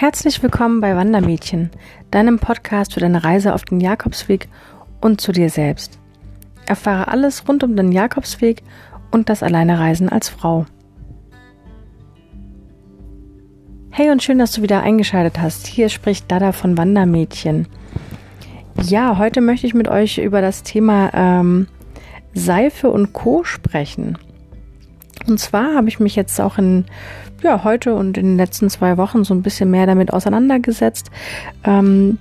[0.00, 1.68] Herzlich willkommen bei Wandermädchen,
[2.10, 4.48] deinem Podcast für deine Reise auf den Jakobsweg
[5.02, 5.98] und zu dir selbst.
[6.64, 8.62] Erfahre alles rund um den Jakobsweg
[9.10, 10.64] und das Alleinereisen als Frau.
[13.90, 15.66] Hey und schön, dass du wieder eingeschaltet hast.
[15.66, 17.68] Hier spricht Dada von Wandermädchen.
[18.82, 21.68] Ja, heute möchte ich mit euch über das Thema ähm,
[22.32, 23.44] Seife und Co.
[23.44, 24.16] sprechen.
[25.28, 26.86] Und zwar habe ich mich jetzt auch in
[27.42, 31.10] ja, heute und in den letzten zwei Wochen so ein bisschen mehr damit auseinandergesetzt,
[31.64, 32.18] ähm,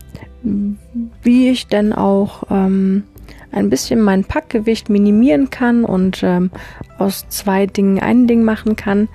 [1.22, 3.04] wie ich denn auch ähm,
[3.52, 6.52] ein bisschen mein Packgewicht minimieren kann und ähm,
[6.98, 9.10] aus zwei Dingen ein Ding machen kann.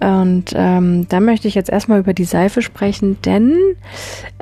[0.00, 3.56] Und ähm, da möchte ich jetzt erstmal über die Seife sprechen, denn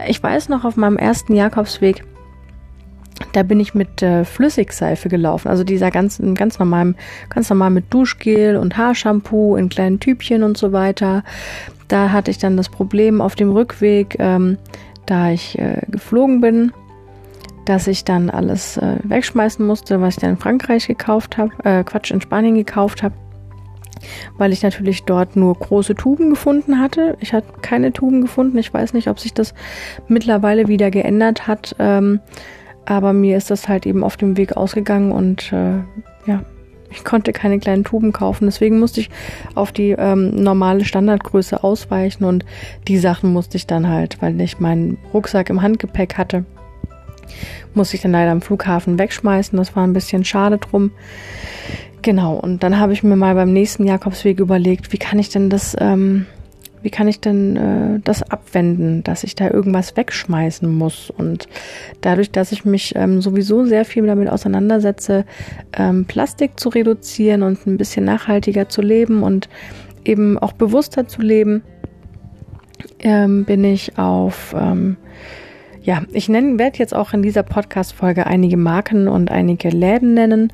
[0.07, 2.05] ich weiß noch auf meinem ersten Jakobsweg,
[3.33, 6.95] da bin ich mit äh, Flüssigseife gelaufen, also dieser ganz, ganz normal,
[7.31, 11.25] ganz normal mit Duschgel und Haarshampoo in kleinen Tübchen und so weiter.
[11.89, 14.59] Da hatte ich dann das Problem auf dem Rückweg, ähm,
[15.07, 16.73] da ich äh, geflogen bin,
[17.65, 21.85] dass ich dann alles äh, wegschmeißen musste, was ich dann in Frankreich gekauft habe, äh,
[21.85, 23.15] Quatsch, in Spanien gekauft habe,
[24.37, 27.17] weil ich natürlich dort nur große Tuben gefunden hatte.
[27.21, 28.59] Ich hatte keine Tuben gefunden.
[28.59, 29.55] Ich weiß nicht, ob sich das
[30.09, 31.77] mittlerweile wieder geändert hat.
[31.79, 32.21] Ähm,
[32.87, 35.79] aber mir ist das halt eben auf dem Weg ausgegangen und äh,
[36.27, 36.43] ja,
[36.91, 38.47] ich konnte keine kleinen Tuben kaufen.
[38.47, 39.11] Deswegen musste ich
[39.55, 42.45] auf die ähm, normale Standardgröße ausweichen und
[42.89, 46.45] die Sachen musste ich dann halt, weil ich meinen Rucksack im Handgepäck hatte,
[47.75, 49.57] musste ich dann leider am Flughafen wegschmeißen.
[49.59, 50.93] Das war ein bisschen schade drum.
[52.03, 55.51] Genau, und dann habe ich mir mal beim nächsten Jakobsweg überlegt, wie kann ich denn
[55.51, 56.27] das ähm,
[56.87, 61.11] wie kann ich denn äh, das abwenden, dass ich da irgendwas wegschmeißen muss?
[61.11, 61.49] Und
[62.01, 65.25] dadurch, dass ich mich ähm, sowieso sehr viel damit auseinandersetze,
[65.77, 69.49] ähm, Plastik zu reduzieren und ein bisschen nachhaltiger zu leben und
[70.05, 71.65] eben auch bewusster zu leben,
[73.01, 74.97] ähm, bin ich auf ähm,
[75.83, 80.53] ja, ich werde jetzt auch in dieser Podcast-Folge einige Marken und einige Läden nennen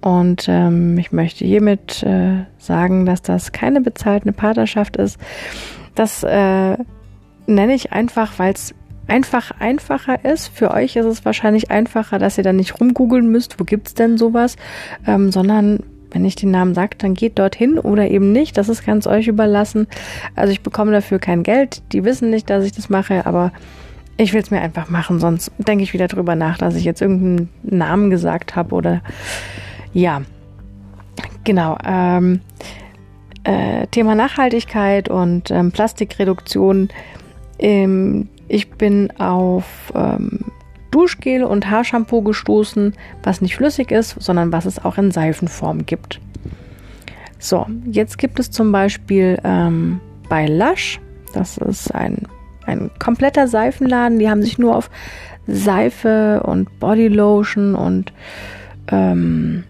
[0.00, 5.18] und ähm, ich möchte hiermit äh, sagen, dass das keine bezahlte Partnerschaft ist.
[5.94, 6.76] Das äh,
[7.46, 8.74] nenne ich einfach, weil es
[9.08, 10.48] einfach einfacher ist.
[10.48, 14.16] Für euch ist es wahrscheinlich einfacher, dass ihr dann nicht rumgoogeln müsst, wo gibt's denn
[14.16, 14.56] sowas,
[15.06, 15.80] ähm, sondern
[16.12, 18.56] wenn ich den Namen sage, dann geht dorthin oder eben nicht.
[18.56, 19.86] Das ist ganz euch überlassen.
[20.34, 21.82] Also ich bekomme dafür kein Geld.
[21.92, 23.52] Die wissen nicht, dass ich das mache, aber
[24.16, 25.20] ich will es mir einfach machen.
[25.20, 29.02] Sonst denke ich wieder drüber nach, dass ich jetzt irgendeinen Namen gesagt habe oder
[29.92, 30.22] ja,
[31.44, 31.76] genau.
[31.84, 32.40] Ähm,
[33.44, 36.88] äh, Thema Nachhaltigkeit und ähm, Plastikreduktion.
[37.58, 40.46] Ähm, ich bin auf ähm,
[40.90, 46.20] Duschgel und Haarshampoo gestoßen, was nicht flüssig ist, sondern was es auch in Seifenform gibt.
[47.38, 51.00] So, jetzt gibt es zum Beispiel ähm, bei Lush,
[51.32, 52.26] das ist ein,
[52.66, 54.90] ein kompletter Seifenladen, die haben sich nur auf
[55.46, 58.12] Seife und Bodylotion und
[58.88, 59.64] ähm,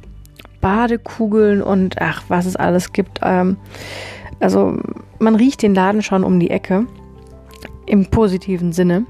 [0.61, 3.21] Badekugeln und ach, was es alles gibt.
[3.23, 3.57] Ähm,
[4.41, 4.79] also
[5.19, 6.87] man riecht den Laden schon um die Ecke
[7.87, 9.05] im positiven Sinne.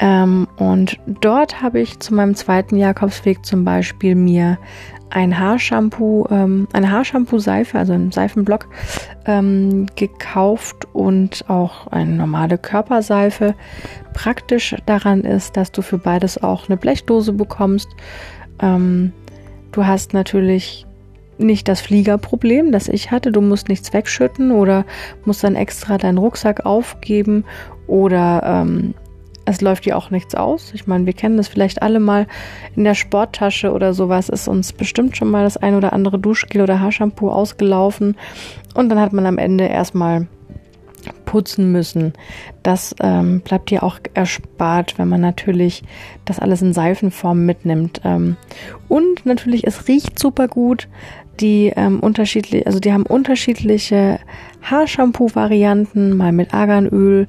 [0.00, 4.58] Ähm, und dort habe ich zu meinem zweiten Jakobsweg zum Beispiel mir
[5.10, 8.68] ein Haarshampoo, ähm, eine Haarshampoo-Seife, also einen Seifenblock
[9.24, 13.54] ähm, gekauft und auch eine normale Körperseife.
[14.12, 17.88] Praktisch daran ist, dass du für beides auch eine Blechdose bekommst.
[18.60, 19.12] Ähm,
[19.72, 20.86] Du hast natürlich
[21.38, 23.32] nicht das Fliegerproblem, das ich hatte.
[23.32, 24.84] Du musst nichts wegschütten oder
[25.24, 27.44] musst dann extra deinen Rucksack aufgeben
[27.86, 28.94] oder ähm,
[29.44, 30.72] es läuft dir auch nichts aus.
[30.74, 32.26] Ich meine, wir kennen das vielleicht alle mal
[32.76, 34.28] in der Sporttasche oder sowas.
[34.28, 38.16] Ist uns bestimmt schon mal das ein oder andere Duschgel oder Haarshampoo ausgelaufen
[38.74, 40.26] und dann hat man am Ende erstmal
[41.28, 42.14] putzen müssen.
[42.62, 45.82] Das ähm, bleibt dir auch erspart, wenn man natürlich
[46.24, 48.00] das alles in Seifenform mitnimmt.
[48.02, 48.36] Ähm,
[48.88, 50.88] und natürlich, es riecht super gut.
[51.38, 54.20] Die ähm, unterschiedlich, also die haben unterschiedliche
[54.62, 57.28] Haarshampoo-Varianten, mal mit Arganöl,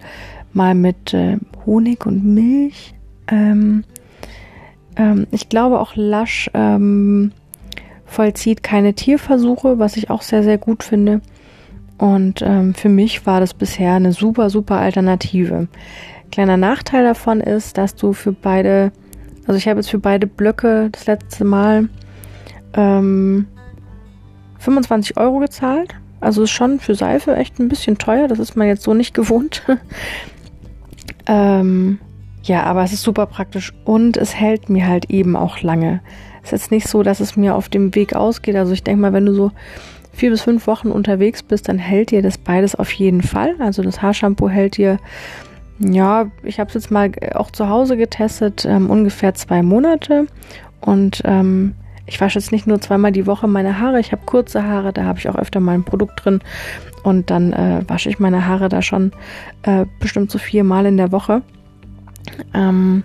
[0.53, 1.35] mal mit äh,
[1.65, 2.93] Honig und Milch.
[3.27, 3.83] Ähm,
[4.95, 7.33] ähm, ich glaube auch Lush ähm,
[8.05, 11.19] vollzieht keine Tierversuche, was ich auch sehr, sehr gut finde.
[11.99, 15.67] Und ähm, für mich war das bisher eine super, super Alternative.
[16.31, 18.93] Kleiner Nachteil davon ist, dass du für beide,
[19.45, 21.89] also ich habe jetzt für beide Blöcke das letzte Mal
[22.73, 23.47] ähm,
[24.59, 25.93] 25 Euro gezahlt.
[26.21, 28.29] Also ist schon für Seife echt ein bisschen teuer.
[28.29, 29.63] Das ist man jetzt so nicht gewohnt.
[31.27, 31.99] ähm,
[32.43, 35.99] ja, aber es ist super praktisch und es hält mir halt eben auch lange.
[36.43, 38.55] Es ist jetzt nicht so, dass es mir auf dem Weg ausgeht.
[38.55, 39.51] Also ich denke mal, wenn du so
[40.19, 43.55] vier bis fünf Wochen unterwegs bist, dann hält dir das beides auf jeden Fall.
[43.59, 44.99] Also das Haarshampoo hält dir
[45.79, 50.27] ja, ich habe es jetzt mal auch zu Hause getestet, ähm, ungefähr zwei Monate.
[50.81, 51.73] Und ähm,
[52.05, 53.99] ich wasche jetzt nicht nur zweimal die Woche meine Haare.
[53.99, 56.41] Ich habe kurze Haare, da habe ich auch öfter mal ein Produkt drin.
[57.03, 59.13] Und dann äh, wasche ich meine Haare da schon
[59.63, 61.43] äh, bestimmt so viermal in der Woche.
[62.53, 63.03] Ähm,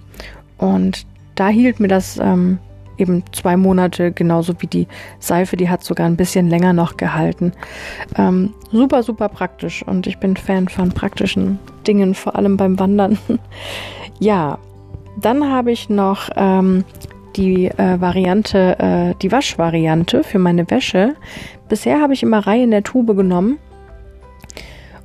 [0.58, 1.06] und
[1.36, 2.58] da hielt mir das ähm,
[2.98, 4.86] eben zwei Monate, genauso wie die
[5.18, 7.52] Seife, die hat sogar ein bisschen länger noch gehalten.
[8.16, 13.18] Ähm, super, super praktisch und ich bin Fan von praktischen Dingen, vor allem beim Wandern.
[14.18, 14.58] ja,
[15.20, 16.84] dann habe ich noch ähm,
[17.36, 21.14] die äh, Variante, äh, die Waschvariante für meine Wäsche.
[21.68, 23.58] Bisher habe ich immer Reihe in der Tube genommen.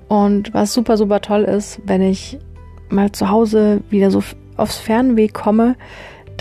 [0.07, 2.39] Und was super, super toll ist, wenn ich
[2.89, 4.23] mal zu Hause wieder so
[4.57, 5.75] aufs Fernweg komme,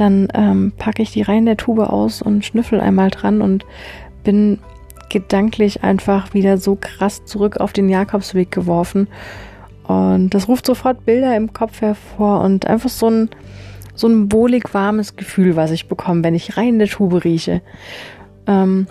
[0.00, 3.64] dann ähm, packe ich die Reihen der Tube aus und schnüffel einmal dran und
[4.24, 4.58] bin
[5.08, 9.08] gedanklich einfach wieder so krass zurück auf den Jakobsweg geworfen.
[9.84, 13.30] Und das ruft sofort Bilder im Kopf hervor und einfach so ein,
[13.94, 17.62] so ein wohlig warmes Gefühl, was ich bekomme, wenn ich Reihen der Tube rieche.
[18.46, 18.86] Ähm,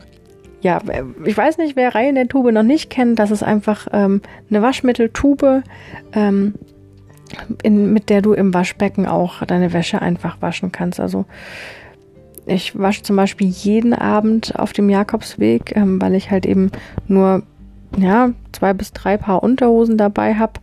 [0.61, 0.81] ja,
[1.23, 3.19] ich weiß nicht, wer Reihen der Tube noch nicht kennt.
[3.19, 5.63] Das ist einfach ähm, eine Waschmitteltube.
[6.13, 6.55] Ähm,
[7.63, 10.99] in, mit der du im Waschbecken auch deine Wäsche einfach waschen kannst.
[10.99, 11.25] Also
[12.45, 16.71] ich wasche zum Beispiel jeden Abend auf dem Jakobsweg, ähm, weil ich halt eben
[17.07, 17.43] nur
[17.97, 20.59] ja, zwei bis drei Paar Unterhosen dabei habe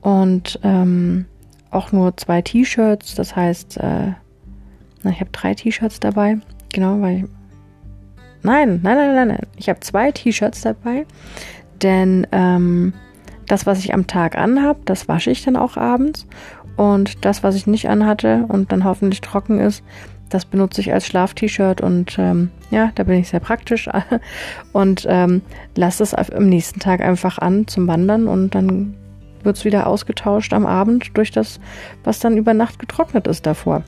[0.00, 1.26] und ähm,
[1.70, 3.14] auch nur zwei T-Shirts.
[3.14, 4.12] Das heißt, äh,
[5.02, 6.38] na, ich habe drei T-Shirts dabei.
[6.72, 7.24] Genau, weil ich.
[8.42, 9.46] Nein, nein, nein, nein, nein.
[9.56, 11.06] Ich habe zwei T-Shirts dabei,
[11.82, 12.94] denn ähm,
[13.50, 16.26] das, was ich am Tag anhab, das wasche ich dann auch abends.
[16.76, 19.82] Und das, was ich nicht anhatte und dann hoffentlich trocken ist,
[20.30, 23.90] das benutze ich als Schlaf-T-Shirt und ähm, ja, da bin ich sehr praktisch
[24.72, 25.42] und ähm,
[25.76, 28.94] lasse es am nächsten Tag einfach an zum Wandern und dann
[29.42, 31.58] wird es wieder ausgetauscht am Abend durch das,
[32.04, 33.82] was dann über Nacht getrocknet ist davor.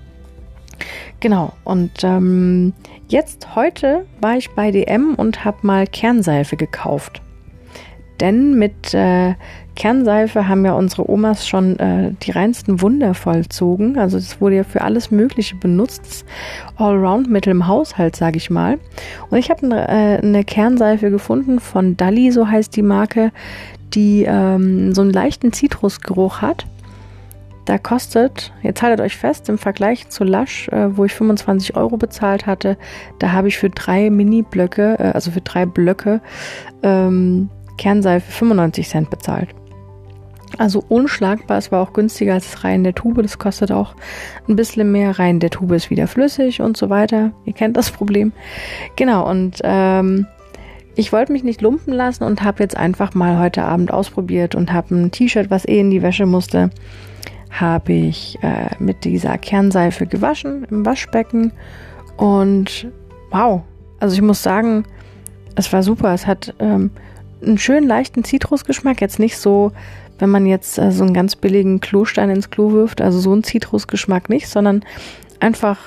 [1.20, 2.73] Genau, und ähm,
[3.06, 7.23] jetzt heute war ich bei DM und habe mal Kernseife gekauft
[8.22, 9.34] denn mit äh,
[9.74, 13.98] Kernseife haben ja unsere Omas schon äh, die reinsten Wunder vollzogen.
[13.98, 16.24] Also das wurde ja für alles Mögliche benutzt.
[16.76, 18.78] Allround-Mittel im Haushalt, sage ich mal.
[19.30, 23.32] Und ich habe eine, äh, eine Kernseife gefunden von Dalli, so heißt die Marke,
[23.92, 26.66] die ähm, so einen leichten Zitrusgeruch hat.
[27.64, 31.96] Da kostet, jetzt haltet euch fest, im Vergleich zu Lush, äh, wo ich 25 Euro
[31.96, 32.76] bezahlt hatte,
[33.20, 36.20] da habe ich für drei Mini-Blöcke, äh, also für drei Blöcke,
[36.82, 39.48] ähm, Kernseife 95 Cent bezahlt.
[40.58, 43.94] Also unschlagbar, es war auch günstiger als rein der Tube, das kostet auch
[44.48, 45.19] ein bisschen mehr.
[45.19, 47.32] Rein der Tube ist wieder flüssig und so weiter.
[47.46, 48.32] Ihr kennt das Problem.
[48.96, 50.26] Genau, und ähm,
[50.94, 54.72] ich wollte mich nicht lumpen lassen und habe jetzt einfach mal heute Abend ausprobiert und
[54.72, 56.70] habe ein T-Shirt, was eh in die Wäsche musste,
[57.50, 61.52] habe ich äh, mit dieser Kernseife gewaschen im Waschbecken
[62.18, 62.88] und
[63.30, 63.62] wow,
[64.00, 64.84] also ich muss sagen,
[65.54, 66.12] es war super.
[66.14, 66.90] Es hat ähm,
[67.44, 69.00] einen schönen leichten Zitrusgeschmack.
[69.00, 69.72] Jetzt nicht so,
[70.18, 73.44] wenn man jetzt äh, so einen ganz billigen Klostein ins Klo wirft, also so einen
[73.44, 74.84] Zitrusgeschmack nicht, sondern
[75.40, 75.78] einfach,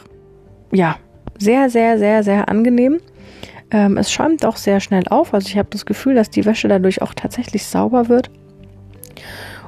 [0.71, 0.97] ja,
[1.37, 2.99] sehr, sehr, sehr, sehr angenehm.
[3.71, 5.33] Ähm, es schäumt auch sehr schnell auf.
[5.33, 8.29] Also ich habe das Gefühl, dass die Wäsche dadurch auch tatsächlich sauber wird.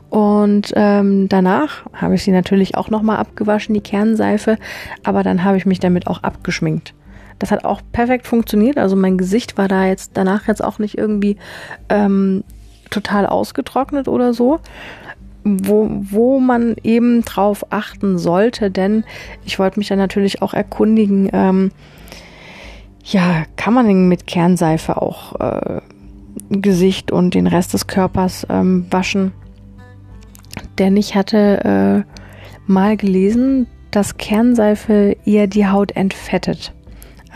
[0.10, 4.58] Und ähm, danach habe ich sie natürlich auch nochmal abgewaschen, die Kernseife,
[5.04, 6.94] aber dann habe ich mich damit auch abgeschminkt.
[7.40, 8.78] Das hat auch perfekt funktioniert.
[8.78, 11.38] Also mein Gesicht war da jetzt danach jetzt auch nicht irgendwie
[11.90, 12.44] ähm,
[12.90, 14.60] total ausgetrocknet oder so.
[15.44, 19.06] Wo, wo man eben drauf achten sollte, denn
[19.46, 21.72] ich wollte mich dann natürlich auch erkundigen, ähm,
[23.06, 25.80] ja, kann man mit Kernseife auch äh,
[26.50, 29.32] Gesicht und den Rest des Körpers ähm, waschen?
[30.78, 36.74] Denn ich hatte äh, mal gelesen, dass Kernseife eher die Haut entfettet.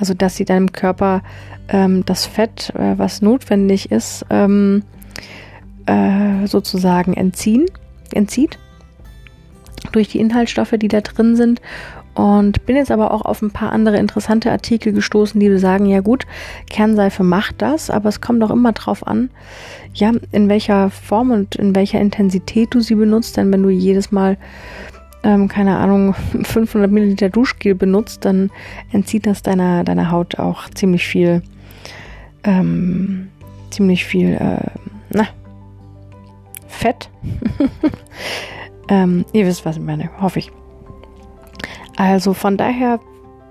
[0.01, 1.21] Also dass sie deinem Körper
[1.69, 4.81] ähm, das Fett, äh, was notwendig ist, ähm,
[5.85, 7.67] äh, sozusagen entziehen,
[8.11, 8.57] entzieht
[9.91, 11.61] durch die Inhaltsstoffe, die da drin sind.
[12.15, 16.01] Und bin jetzt aber auch auf ein paar andere interessante Artikel gestoßen, die sagen, ja
[16.01, 16.25] gut,
[16.69, 19.29] Kernseife macht das, aber es kommt auch immer drauf an,
[19.93, 23.37] ja, in welcher Form und in welcher Intensität du sie benutzt.
[23.37, 24.37] Denn wenn du jedes Mal
[25.23, 26.13] ähm, keine Ahnung,
[26.43, 28.51] 500 Milliliter Duschgel benutzt, dann
[28.91, 31.41] entzieht das deiner, deiner Haut auch ziemlich viel,
[32.43, 33.29] ähm,
[33.69, 34.67] ziemlich viel, äh,
[35.09, 35.27] na,
[36.67, 37.09] Fett.
[38.89, 40.51] ähm, ihr wisst, was ich meine, hoffe ich.
[41.97, 42.99] Also von daher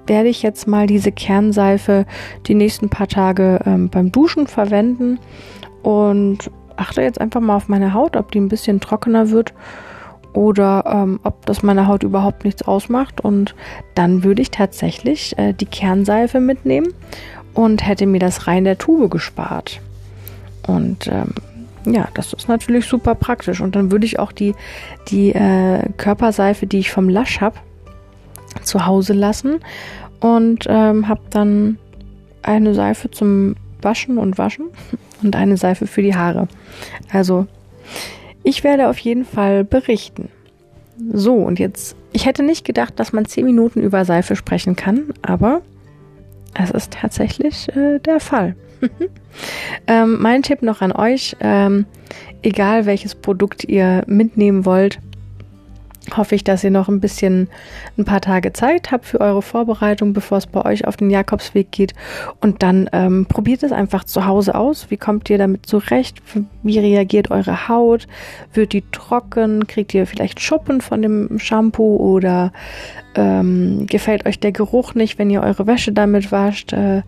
[0.07, 2.07] werde ich jetzt mal diese Kernseife
[2.47, 5.21] die nächsten paar Tage ähm, beim Duschen verwenden
[5.83, 9.55] und achte jetzt einfach mal auf meine Haut, ob die ein bisschen trockener wird
[10.33, 13.21] oder ähm, ob das meiner Haut überhaupt nichts ausmacht.
[13.21, 13.55] Und
[13.95, 16.93] dann würde ich tatsächlich äh, die Kernseife mitnehmen
[17.55, 19.81] und hätte mir das rein der Tube gespart.
[20.67, 21.35] Und ähm,
[21.87, 23.61] ja, das ist natürlich super praktisch.
[23.61, 24.55] Und dann würde ich auch die,
[25.09, 27.57] die äh, Körperseife, die ich vom Lush habe,
[28.63, 29.61] zu Hause lassen
[30.21, 31.79] und ähm, habe dann
[32.43, 34.67] eine Seife zum Waschen und Waschen
[35.23, 36.49] und eine Seife für die Haare.
[37.13, 37.47] Also
[38.43, 40.29] ich werde auf jeden Fall berichten.
[41.13, 45.15] So, und jetzt, ich hätte nicht gedacht, dass man zehn Minuten über Seife sprechen kann,
[45.23, 45.63] aber
[46.55, 48.55] es ist tatsächlich äh, der Fall.
[49.87, 51.87] ähm, mein Tipp noch an euch, ähm,
[52.43, 54.99] egal welches Produkt ihr mitnehmen wollt,
[56.17, 57.49] hoffe ich, dass ihr noch ein bisschen,
[57.99, 61.71] ein paar Tage Zeit habt für eure Vorbereitung, bevor es bei euch auf den Jakobsweg
[61.71, 61.95] geht.
[62.41, 64.91] Und dann ähm, probiert es einfach zu Hause aus.
[64.91, 66.23] Wie kommt ihr damit zurecht?
[66.63, 68.07] Wie reagiert eure Haut?
[68.53, 69.67] Wird die trocken?
[69.67, 72.53] Kriegt ihr vielleicht Schuppen von dem Shampoo oder
[73.15, 76.73] ähm, gefällt euch der Geruch nicht, wenn ihr eure Wäsche damit wascht?
[76.73, 77.03] Äh,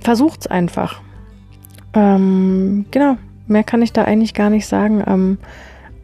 [0.00, 1.00] versucht's einfach.
[1.94, 3.16] Ähm, genau,
[3.46, 5.02] mehr kann ich da eigentlich gar nicht sagen.
[5.06, 5.38] Ähm,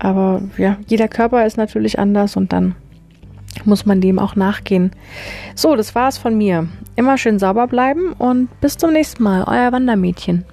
[0.00, 2.75] aber ja, jeder Körper ist natürlich anders und dann
[3.64, 4.92] muss man dem auch nachgehen.
[5.54, 6.69] So, das war's von mir.
[6.97, 9.45] Immer schön sauber bleiben und bis zum nächsten Mal.
[9.47, 10.45] Euer Wandermädchen.